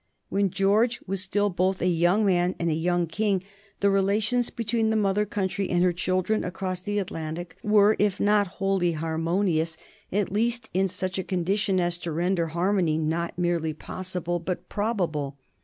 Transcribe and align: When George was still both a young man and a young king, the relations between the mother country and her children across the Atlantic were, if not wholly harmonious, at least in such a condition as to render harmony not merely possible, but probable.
When 0.29 0.49
George 0.49 0.99
was 1.05 1.21
still 1.21 1.51
both 1.51 1.79
a 1.79 1.85
young 1.87 2.25
man 2.25 2.55
and 2.57 2.71
a 2.71 2.73
young 2.73 3.05
king, 3.05 3.43
the 3.81 3.91
relations 3.91 4.49
between 4.49 4.89
the 4.89 4.95
mother 4.95 5.27
country 5.27 5.69
and 5.69 5.83
her 5.83 5.93
children 5.93 6.43
across 6.43 6.79
the 6.79 6.97
Atlantic 6.97 7.55
were, 7.61 7.95
if 7.99 8.19
not 8.19 8.47
wholly 8.57 8.93
harmonious, 8.93 9.77
at 10.11 10.31
least 10.31 10.71
in 10.73 10.87
such 10.87 11.19
a 11.19 11.23
condition 11.23 11.79
as 11.79 11.99
to 11.99 12.11
render 12.11 12.47
harmony 12.47 12.97
not 12.97 13.37
merely 13.37 13.75
possible, 13.75 14.39
but 14.39 14.67
probable. 14.69 15.37